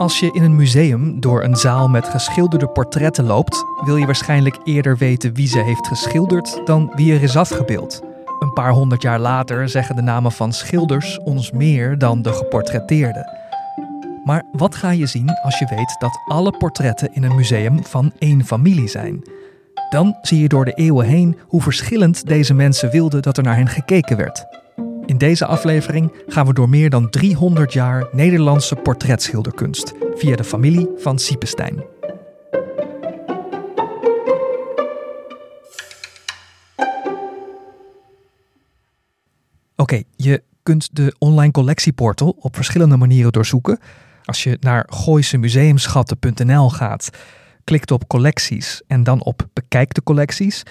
[0.00, 4.58] Als je in een museum door een zaal met geschilderde portretten loopt, wil je waarschijnlijk
[4.64, 8.02] eerder weten wie ze heeft geschilderd dan wie er is afgebeeld.
[8.38, 13.26] Een paar honderd jaar later zeggen de namen van schilders ons meer dan de geportretteerden.
[14.24, 18.12] Maar wat ga je zien als je weet dat alle portretten in een museum van
[18.18, 19.22] één familie zijn?
[19.90, 23.56] Dan zie je door de eeuwen heen hoe verschillend deze mensen wilden dat er naar
[23.56, 24.46] hen gekeken werd.
[25.06, 30.88] In deze aflevering gaan we door meer dan 300 jaar Nederlandse portretschilderkunst via de familie
[30.96, 31.84] van Siepestein.
[39.76, 43.78] Oké, je kunt de online collectieportal op verschillende manieren doorzoeken.
[44.24, 47.10] Als je naar gooisemuseumschatten.nl gaat,
[47.64, 50.62] klikt op collecties en dan op bekijk de collecties,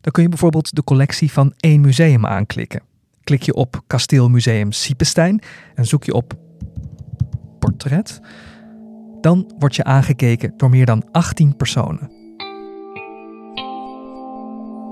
[0.00, 2.82] dan kun je bijvoorbeeld de collectie van één museum aanklikken.
[3.28, 5.40] Klik je op Kasteelmuseum Siepestein
[5.74, 6.34] en zoek je op
[7.58, 8.20] portret,
[9.20, 12.10] dan word je aangekeken door meer dan 18 personen.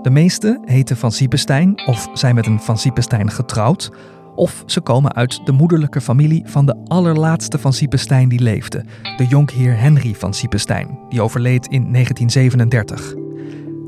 [0.02, 3.90] De meeste heten Van Siepestein of zijn met een Van Siepestein getrouwd,
[4.34, 8.84] of ze komen uit de moederlijke familie van de allerlaatste Van Siepestein die leefde,
[9.16, 13.14] de jonkheer Henry van Siepestein, die overleed in 1937.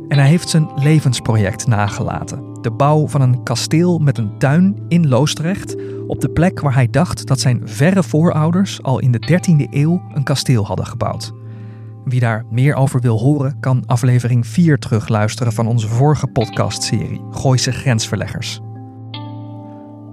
[0.09, 5.09] En hij heeft zijn levensproject nagelaten: de bouw van een kasteel met een tuin in
[5.09, 9.71] Loosdrecht, op de plek waar hij dacht dat zijn verre voorouders al in de 13e
[9.71, 11.33] eeuw een kasteel hadden gebouwd.
[12.05, 17.73] Wie daar meer over wil horen, kan aflevering 4 terugluisteren van onze vorige podcastserie Gooise
[17.73, 18.61] Grensverleggers.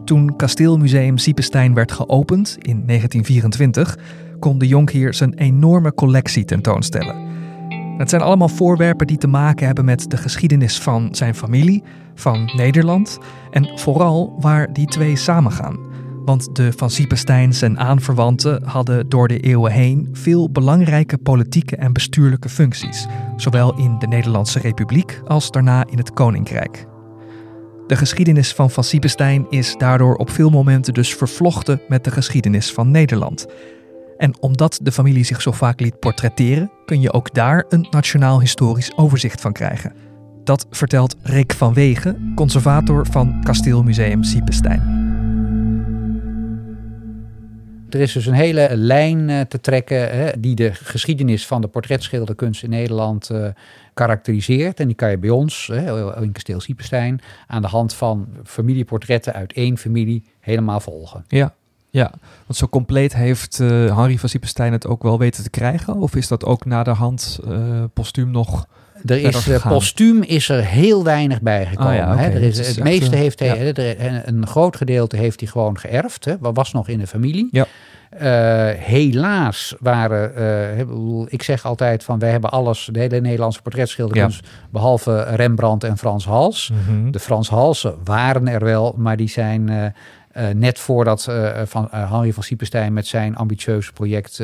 [0.06, 3.98] Toen Kasteelmuseum Siepestein werd geopend in 1924,
[4.40, 7.35] kon de jonkheer zijn enorme collectie tentoonstellen.
[7.98, 11.84] Het zijn allemaal voorwerpen die te maken hebben met de geschiedenis van zijn familie,
[12.16, 13.20] van Nederland
[13.52, 15.78] en vooral waar die twee samengaan.
[16.26, 21.94] Want de Van Siepesteins en aanverwanten hadden door de eeuwen heen veel belangrijke politieke en
[21.94, 26.88] bestuurlijke functies, zowel in de Nederlandse Republiek als daarna in het Koninkrijk.
[27.88, 32.74] De geschiedenis van Van Siepestein is daardoor op veel momenten dus vervlochten met de geschiedenis
[32.74, 33.46] van Nederland.
[34.18, 38.40] En omdat de familie zich zo vaak liet portretteren, kun je ook daar een nationaal
[38.40, 39.94] historisch overzicht van krijgen.
[40.44, 45.04] Dat vertelt Rick van Wegen, conservator van Kasteelmuseum Siepestein.
[47.90, 51.68] Er is dus een hele lijn eh, te trekken hè, die de geschiedenis van de
[51.68, 53.48] portretschilderkunst in Nederland uh,
[53.94, 54.80] karakteriseert.
[54.80, 59.34] En die kan je bij ons, hè, in Kasteel Siepenstein, aan de hand van familieportretten
[59.34, 61.26] uit één familie helemaal volgen.
[61.28, 61.56] Ja,
[61.96, 62.12] ja,
[62.46, 65.96] want zo compleet heeft uh, Henry van Siepenstein het ook wel weten te krijgen?
[65.96, 68.68] Of is dat ook na de hand uh, postuum nog
[69.06, 71.96] er is uh, postuum is er heel weinig bijgekomen.
[71.96, 72.34] Ja, okay.
[72.34, 74.22] er is, het, meeste heeft hij, ja.
[74.26, 76.26] een groot gedeelte heeft hij gewoon geërfd.
[76.26, 77.48] Hè, was nog in de familie.
[77.52, 77.66] Ja.
[78.14, 80.32] Uh, helaas waren,
[80.88, 84.50] uh, ik zeg altijd van wij hebben alles, de hele Nederlandse portretschilderkunst, ja.
[84.70, 86.72] behalve Rembrandt en Frans Hals.
[86.74, 87.12] Mm -hmm.
[87.12, 89.94] De Frans Halsen waren er wel, maar die zijn
[90.38, 91.24] uh, net voordat
[91.66, 94.42] van, Henri van Siepenstein met zijn ambitieuze project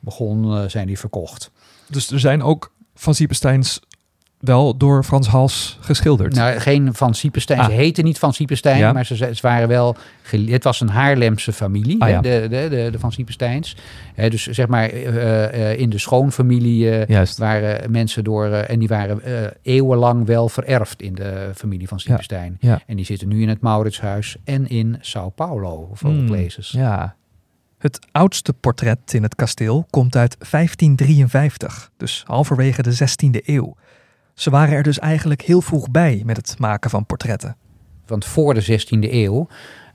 [0.00, 1.50] begon, zijn die verkocht.
[1.88, 3.80] Dus er zijn ook van Siepensteins
[4.42, 6.34] wel door Frans Hals geschilderd.
[6.34, 7.60] Nou, geen Van Siepenstein.
[7.60, 7.66] Ah.
[7.66, 8.92] Ze heten niet Van Siepenstein, ja.
[8.92, 9.96] maar ze, ze, waren wel...
[10.30, 12.20] Het was een Haarlemse familie, ah, ja.
[12.20, 13.76] de, de, de, de, Van Siepensteins.
[14.14, 18.46] Dus zeg maar uh, uh, in de schoonfamilie uh, waren mensen door...
[18.46, 19.20] en die waren
[19.62, 22.56] eeuwenlang wel vererfd in de familie van Siepenstein.
[22.60, 22.80] Ja.
[22.86, 26.70] En die zitten nu in het Mauritshuis en in Sao Paulo, of mm, places.
[26.70, 27.16] Ja,
[27.82, 33.76] het oudste portret in het kasteel komt uit 1553, dus halverwege de 16e eeuw.
[34.34, 37.56] Ze waren er dus eigenlijk heel vroeg bij met het maken van portretten.
[38.06, 39.48] Want voor de 16e eeuw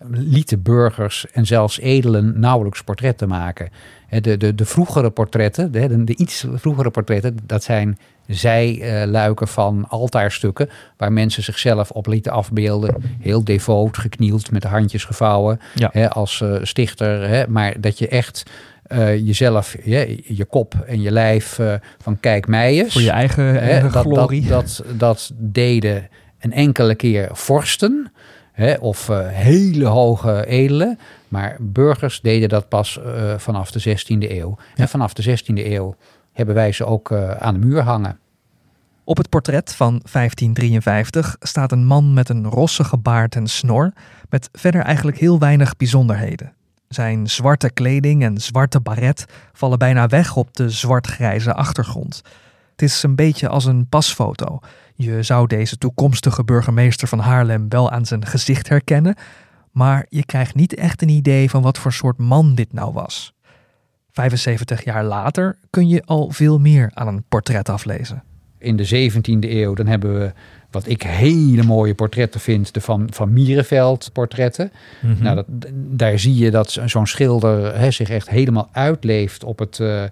[0.10, 3.70] lieten burgers en zelfs edelen nauwelijks portretten maken.
[4.10, 7.98] De, de, de vroegere portretten, de, de iets vroegere portretten, dat zijn
[8.28, 12.96] zijluiken van altaarstukken waar mensen zichzelf op lieten afbeelden.
[13.20, 15.90] Heel devoot, geknield, met de handjes gevouwen ja.
[15.94, 17.30] hè, als uh, stichter.
[17.30, 18.44] Hè, maar dat je echt
[18.92, 22.94] uh, jezelf, je, je kop en je lijf uh, van kijk mij eens.
[22.94, 24.48] Voor je eigen, eigen dat, glorie.
[24.48, 26.08] Dat, dat, dat, deden
[26.40, 28.12] een enkele keer vorsten
[28.52, 31.00] hè, of uh, hele hoge edelen.
[31.28, 33.00] Maar burgers deden dat pas
[33.38, 34.58] vanaf de 16e eeuw.
[34.76, 35.96] En vanaf de 16e eeuw
[36.34, 38.20] hebben wij ze ook aan de muur hangen.
[39.04, 43.92] Op het portret van 1553 staat een man met een rossige baard en snor,
[44.30, 46.54] met verder eigenlijk heel weinig bijzonderheden.
[46.90, 52.22] Zijn zwarte kleding en zwarte baret vallen bijna weg op de zwart-grijze achtergrond.
[52.72, 54.60] Het is een beetje als een pasfoto.
[54.96, 59.16] Je zou deze toekomstige burgemeester van Haarlem wel aan zijn gezicht herkennen,
[59.72, 63.34] maar je krijgt niet echt een idee van wat voor soort man dit nou was.
[64.12, 68.24] 75 jaar later kun je al veel meer aan een portret aflezen
[68.58, 70.32] in de 17e eeuw, dan hebben we
[70.72, 74.72] wat ik hele mooie portretten vind, de Van, van Mierenveld portretten.
[75.02, 75.24] Mhm.
[75.24, 79.80] nou, dat, daar zie je dat zo'n schilder hè, zich echt helemaal uitleeft op het,
[79.80, 80.04] uh,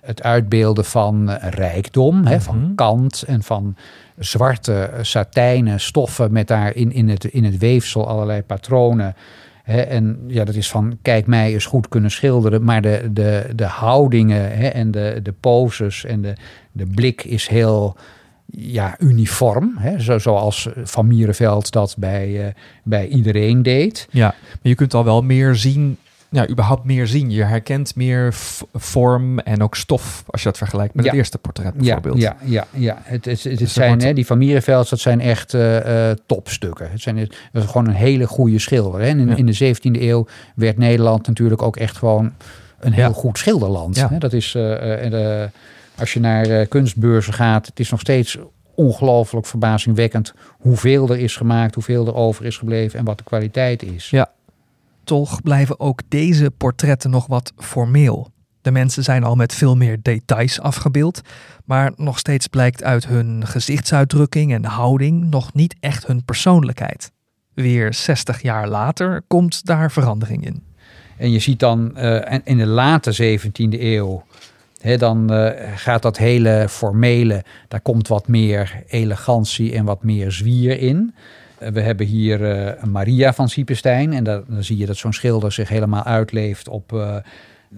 [0.00, 2.74] het uitbeelden van rijkdom, hè, van mhm.
[2.74, 3.76] kant en van
[4.18, 9.14] zwarte satijnen stoffen met daar in, in, het, in het weefsel allerlei patronen.
[9.64, 13.64] En ja, dat is van kijk mij eens goed kunnen schilderen, maar de, de, de
[13.64, 16.34] houdingen en de, de poses en de,
[16.72, 17.96] de blik is heel
[18.46, 22.46] ja, uniform, zo, zoals Van Mierenveld dat bij, uh,
[22.82, 24.08] bij iedereen deed.
[24.10, 25.98] Ja, maar je kunt al wel meer zien,
[26.34, 27.30] ja, überhaupt meer zien.
[27.30, 28.34] Je herkent meer
[28.74, 32.20] vorm en ook stof als je dat vergelijkt met het eerste portret bijvoorbeeld.
[32.20, 32.98] Ja, ja, ja.
[33.02, 36.90] Het, het, het, zijn, hè, die Van dat zijn echt uh, topstukken.
[36.90, 39.00] Het zijn het, is gewoon een hele goede schilder.
[39.00, 39.06] Hè.
[39.06, 42.32] In, in de 17e eeuw werd Nederland natuurlijk ook echt gewoon
[42.78, 44.08] een heel goed schilderland.
[44.08, 44.18] Hè.
[44.18, 44.54] Dat is...
[44.54, 45.44] Uh,
[45.98, 48.38] als je naar kunstbeurzen gaat, het is nog steeds
[48.74, 53.82] ongelooflijk verbazingwekkend hoeveel er is gemaakt, hoeveel er over is gebleven en wat de kwaliteit
[53.82, 54.10] is.
[54.10, 54.30] Ja,
[55.04, 58.32] toch blijven ook deze portretten nog wat formeel.
[58.60, 61.20] De mensen zijn al met veel meer details afgebeeld,
[61.64, 67.12] maar nog steeds blijkt uit hun gezichtsuitdrukking en houding nog niet echt hun persoonlijkheid.
[67.54, 70.62] Weer 60 jaar later komt daar verandering in.
[71.16, 74.24] En je ziet dan uh, in de late 17e eeuw
[74.98, 80.78] dan uh, gaat dat hele formele, daar komt wat meer elegantie en wat meer zwier
[80.78, 81.14] in.
[81.64, 85.52] Uh, we hebben hier uh, Maria van Siepenstein en dan zie je dat zo'n schilder
[85.52, 86.90] zich helemaal uitleeft op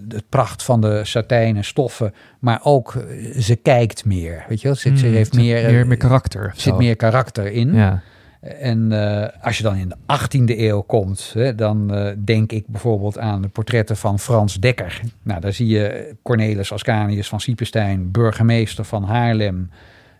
[0.09, 3.05] het pracht van de satijnen stoffen, maar ook
[3.39, 4.45] ze kijkt meer.
[4.47, 6.53] Weet je, ze, mm, ze heeft meer, meer, meer karakter.
[6.55, 7.73] zit meer karakter in.
[7.73, 8.01] Ja.
[8.41, 12.67] En uh, als je dan in de 18e eeuw komt, hè, dan uh, denk ik
[12.67, 15.01] bijvoorbeeld aan de portretten van Frans Dekker.
[15.23, 19.69] Nou, daar zie je Cornelis Ascanius van Siepenstein, burgemeester van Haarlem.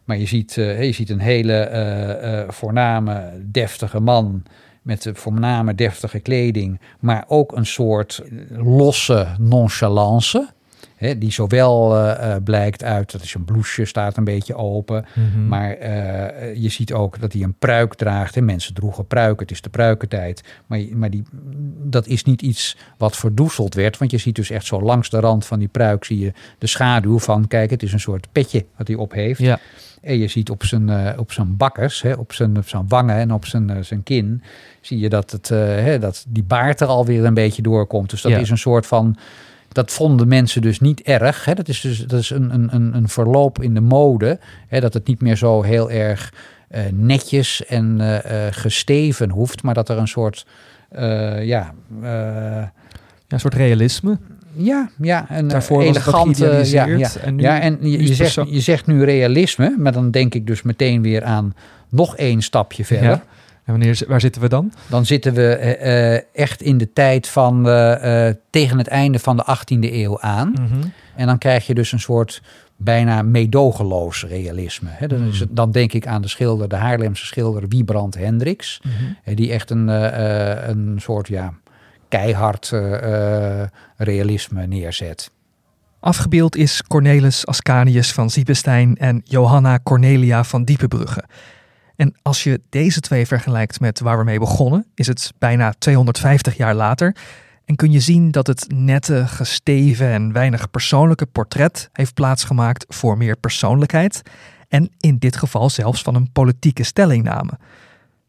[0.08, 4.44] Maar je ziet, uh, je ziet een hele voorname, deftige man
[4.82, 10.50] met voorname, deftige kleding, maar ook een soort losse nonchalance
[10.98, 15.06] die zowel uh, blijkt uit dat is een blouseje staat een beetje open.
[15.14, 15.48] Mhm.
[15.48, 18.36] Maar uh, je ziet ook dat hij een pruik draagt.
[18.36, 19.42] En mensen droegen pruiken.
[19.42, 20.44] Het is de pruikentijd.
[20.66, 21.24] Maar, maar die,
[21.84, 23.98] dat is niet iets wat verdoezeld werd.
[23.98, 26.68] Want je ziet dus echt zo langs de rand van die pruik zie je de
[26.68, 27.48] schaduw van.
[27.48, 29.40] Kijk, het is een soort petje wat hij op heeft.
[29.40, 29.60] Ja.
[30.02, 33.16] En je ziet op zijn, uh, op zijn bakkers, hè, op, zijn, op zijn wangen
[33.16, 34.44] en op zijn, zijn kin,
[34.82, 38.10] zie je dat, het, hè, dat die baard er alweer een beetje doorkomt.
[38.10, 39.18] Dus dat is een soort van
[39.72, 41.46] dat vonden mensen dus niet erg.
[41.46, 41.54] Hè.
[41.54, 44.40] Dat is dus dat is een, een, een verloop in de mode.
[44.68, 46.34] Hè, dat het niet meer zo heel erg
[46.72, 48.18] uh, netjes en uh,
[48.52, 50.46] gesteven hoeft, maar dat er een soort
[51.42, 52.72] ja, ja,
[53.28, 54.18] een soort realisme.
[54.54, 56.62] Ja, ja, een Daarvoor elegante.
[56.64, 57.10] Ja, ja.
[57.24, 60.48] En, nu ja, en je, je zegt, je zegt nu realisme, maar dan denk ik
[60.48, 61.56] dus meteen weer aan
[61.90, 63.10] nog één stapje verder.
[63.10, 63.24] Ja.
[63.68, 64.74] En wanneer, waar zitten we dan?
[64.90, 69.46] Dan zitten we uh, echt in de tijd van uh, tegen het einde van de
[69.58, 70.50] 18e eeuw aan.
[70.52, 70.88] Mhm.
[71.16, 72.42] En dan krijg je dus een soort
[72.76, 74.90] bijna meedogenloos realisme.
[74.92, 75.54] He, dan, is, mhm.
[75.54, 78.82] dan, denk ik aan de schilder, de Haarlemse schilder Wiebrand Hendricks.
[78.84, 79.88] Mm Die echt een,
[80.70, 81.54] een soort ja,
[82.08, 82.74] keihard
[83.98, 85.32] realisme neerzet.
[86.00, 91.24] Afgebeeld is Cornelis Ascanius van Siepestein en Johanna Cornelia van Diepenbrugge.
[91.98, 96.58] En als je deze twee vergelijkt met waar we mee begonnen, is het bijna 250
[96.58, 97.16] jaar later.
[97.66, 103.18] En kun je zien dat het nette, gesteven en weinig persoonlijke portret heeft plaatsgemaakt voor
[103.18, 104.22] meer persoonlijkheid.
[104.68, 107.52] En in dit geval zelfs van een politieke stellingname.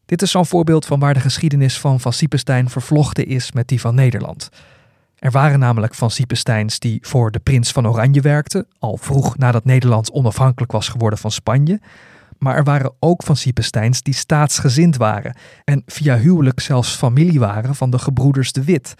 [0.05, 3.81] Dit is zo'n voorbeeld van waar de geschiedenis van Van Siepenstein vervlochten is met die
[3.81, 4.49] van Nederland.
[5.15, 9.65] Er waren namelijk Van Siepensteins die voor de prins van Oranje werkten, al vroeg nadat
[9.65, 11.79] Nederland onafhankelijk was geworden van Spanje.
[12.39, 17.75] Maar er waren ook van Siepensteins die staatsgezind waren en via huwelijk zelfs familie waren
[17.75, 18.93] van de gebroeders de Wit.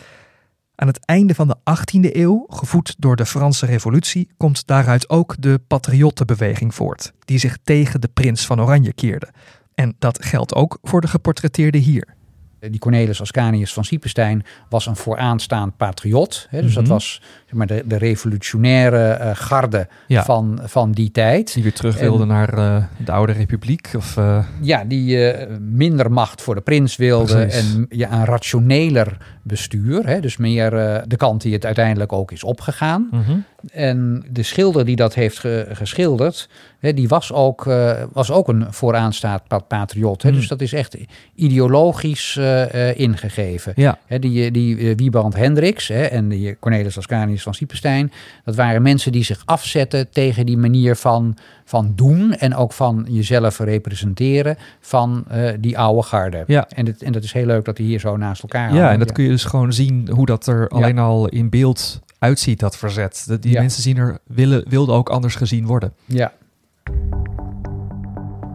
[0.75, 5.35] Aan het einde van de 18e eeuw, gevoed door de Franse Revolutie, komt daaruit ook
[5.39, 9.27] de patriottenbeweging voort, die zich tegen de prins van Oranje keerde.
[9.75, 12.17] En dat geldt ook voor de geportretteerde hier.
[12.59, 16.47] Die Cornelis Ascanius van Siepenstein was een vooraanstaand patriot.
[16.49, 16.91] Hè, dus dat Mhm.
[16.93, 20.23] was zeg maar, de, de revolutionaire eh, garde Ja.
[20.23, 21.53] van, van die tijd.
[21.53, 23.89] Die weer terug wilde naar eh, de oude republiek.
[23.95, 27.73] Of, eh, Ja, die eh, minder macht voor de prins wilde Precies.
[27.73, 29.17] en ja, een rationeler
[29.49, 30.07] bestuur.
[30.07, 33.07] Hè, dus meer eh, de kant die het uiteindelijk ook is opgegaan.
[33.11, 33.37] mhm.
[33.71, 38.47] En de schilder die dat heeft ge- geschilderd, hè, die was ook, eh, was ook
[38.47, 40.21] een vooraanstaand pa- patriot.
[40.21, 40.37] Hè, Hmm.
[40.37, 40.97] Dus dat is echt
[41.35, 43.73] ideologisch eh, ingegeven.
[43.75, 48.11] Ja, Hè, die die Wieband Hendricks hè, en die Cornelis Ascanius van Siepenstein,
[48.45, 53.05] dat waren mensen die zich afzetten tegen die manier van, van doen en ook van
[53.09, 55.25] jezelf representeren van
[55.59, 56.43] die oude garde.
[56.47, 56.67] Ja.
[56.75, 58.89] En, en dat is heel leuk dat die hier zo naast elkaar ja, hangen.
[58.91, 62.59] en dat kun je dus gewoon zien hoe dat er alleen al in beeld uitziet,
[62.59, 63.23] dat verzet.
[63.27, 63.59] Dat die Ja.
[63.61, 65.93] mensen zien er, willen, wilden ook anders gezien worden.
[66.05, 66.31] Ja.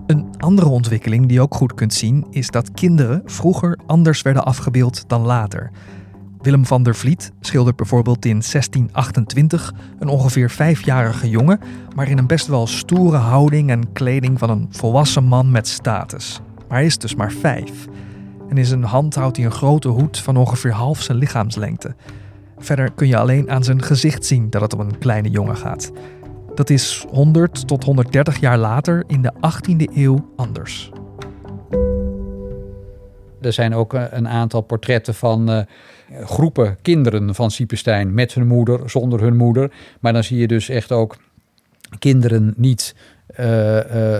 [0.07, 4.45] Een andere ontwikkeling die je ook goed kunt zien is dat kinderen vroeger anders werden
[4.45, 5.71] afgebeeld dan later.
[6.41, 11.61] Willem van der Vliet schildert bijvoorbeeld in 1628 een ongeveer vijfjarige jongen,
[11.95, 16.41] maar in een best wel stoere houding en kleding van een volwassen man met status.
[16.69, 17.87] Maar hij is dus maar vijf.
[18.48, 21.94] En in zijn hand houdt hij een grote hoed van ongeveer half zijn lichaamslengte.
[22.58, 25.92] Verder kun je alleen aan zijn gezicht zien dat het om een kleine jongen gaat.
[26.54, 30.90] Dat is 100 tot 130 jaar later in de 18e eeuw anders.
[33.40, 35.62] Er zijn ook eh, een aantal portretten van eh,
[36.24, 39.72] groepen kinderen van Siepenstein met hun moeder, zonder hun moeder.
[40.00, 41.16] Maar dan zie je dus echt ook
[41.98, 42.94] kinderen niet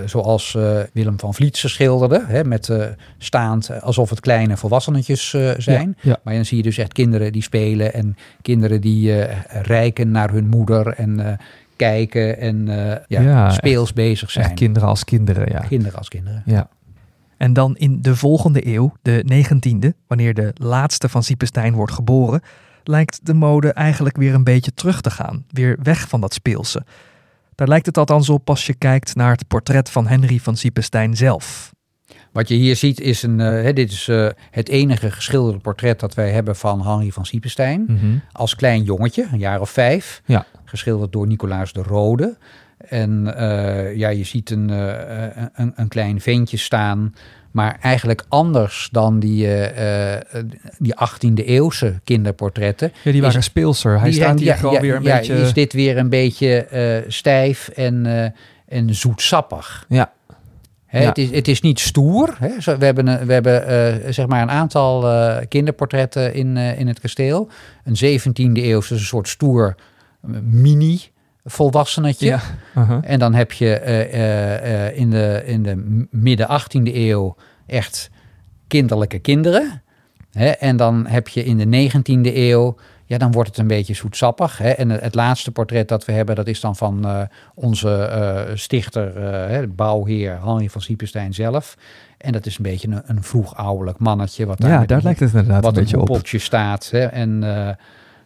[0.05, 2.85] zoals eh, Willem van Vliet ze schilderde, hè, met eh,
[3.17, 5.97] staand eh, alsof het kleine volwassenetjes eh, zijn.
[6.01, 10.11] Ja, Maar dan zie je dus echt kinderen die spelen en kinderen die eh rijken
[10.11, 11.37] naar hun moeder en eh,
[11.75, 14.55] kijken en eh, ja, Ja, speels bezig echt zijn.
[14.55, 15.59] kinderen als kinderen, ja.
[15.59, 16.43] Kinderen als kinderen.
[16.45, 16.69] ja.
[17.37, 22.41] En dan in de volgende eeuw, de 19e, wanneer de laatste van Siepenstein wordt geboren,
[22.83, 25.45] lijkt de mode eigenlijk weer een beetje terug te gaan.
[25.51, 26.83] Weer weg van dat speelse.
[27.55, 31.15] Daar lijkt het althans op als je kijkt naar het portret van Henry van Siepenstein
[31.15, 31.73] zelf.
[32.31, 36.13] Wat je hier ziet is een, eh, dit is eh, het enige geschilderde portret dat
[36.13, 38.21] wij hebben van Henri van Siepenstein.
[38.31, 40.21] Als klein jongetje, een jaar of vijf.
[40.25, 40.45] Ja.
[40.65, 42.37] Geschilderd door Nicolaas de Rode.
[42.77, 47.13] En eh, ja, je ziet een, een, een klein ventje staan.
[47.55, 50.23] Maar eigenlijk anders dan die, eh, eh,
[50.77, 52.91] die 18e eeuwse kinderportretten.
[53.03, 53.99] Ja, die waren Is- speelser.
[53.99, 55.33] Hij Die staat hier ja, gewoon ja, weer een ja, beetje...
[55.35, 58.29] Is dit weer een beetje eh, stijf en, eh,
[58.79, 59.85] en zoetsappig?
[59.89, 60.11] Ja.
[60.85, 61.07] Hè, Ja.
[61.07, 62.35] het, is, het is niet stoer.
[62.39, 62.61] Hè.
[62.61, 65.05] Zo, we hebben, een- we hebben zeg maar een aantal
[65.47, 67.49] kinderportretten in, in het kasteel.
[67.83, 69.75] Een 17e eeuwse een soort stoer
[70.43, 71.01] mini
[71.45, 72.25] volwassenetje.
[72.75, 73.01] Ja.
[73.01, 77.35] En dan heb je eh, eh, eh, in de, in de midden 18e eeuw
[77.67, 78.09] echt
[78.67, 79.81] kinderlijke kinderen.
[80.31, 80.47] Hè?
[80.47, 82.75] En dan heb je in de 19e eeuw,
[83.05, 84.57] ja, dan wordt het een beetje zoetsappig.
[84.57, 84.69] Hè?
[84.69, 89.15] En het, laatste portret dat we hebben, dat is dan van onze stichter,
[89.49, 91.77] hè, bouwheer Henri van Siepenstein zelf.
[92.17, 94.45] En dat is een beetje een, een vroeg ouderlijk mannetje.
[94.45, 96.19] Wat daar Ja, daar een- lijkt het inderdaad wat een beetje op.
[96.23, 96.89] staat.
[96.91, 97.05] Hè?
[97.05, 97.43] En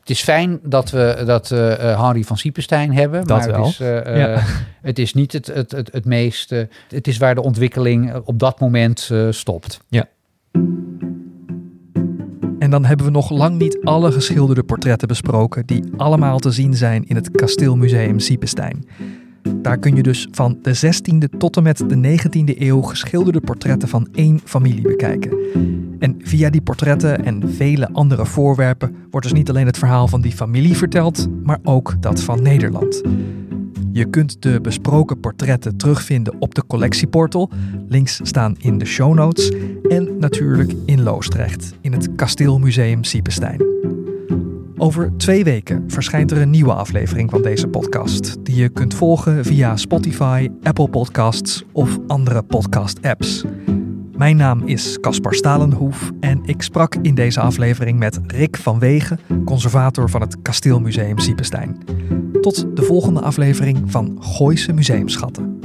[0.09, 3.27] het is fijn dat we dat eh eh, Henri van Siepenstein hebben.
[3.27, 3.59] Dat maar wel.
[3.65, 4.41] Het is, eh, Ja.
[4.81, 6.51] het is niet het, het, het, het meest...
[6.51, 9.79] eh, het is waar de ontwikkeling op dat moment eh, stopt.
[12.59, 16.73] En dan hebben we nog lang niet alle geschilderde portretten besproken die allemaal te zien
[16.73, 18.85] zijn in het Kasteelmuseum Siepenstein.
[19.55, 23.89] Daar kun je dus van de 16e tot en met de 19e eeuw geschilderde portretten
[23.89, 25.37] van één familie bekijken.
[25.99, 30.21] En via die portretten en vele andere voorwerpen wordt dus niet alleen het verhaal van
[30.21, 33.01] die familie verteld, maar ook dat van Nederland.
[33.91, 37.49] Je kunt de besproken portretten terugvinden op de collectieportal.
[37.87, 39.51] Links staan in de show notes.
[39.87, 43.78] En natuurlijk in Loosdrecht, in het Kasteelmuseum Siepenstein.
[44.81, 49.45] Over twee weken verschijnt er een nieuwe aflevering van deze podcast, die je kunt volgen
[49.45, 53.43] via Spotify, Apple Podcasts of andere podcast-apps.
[54.17, 59.19] Mijn naam is Caspar Stalenhoef en ik sprak in deze aflevering met Rick van Wegen,
[59.45, 61.77] conservator van het Kasteelmuseum Siepenstein.
[62.41, 65.58] Tot de volgende aflevering van Gooise Museumschatten.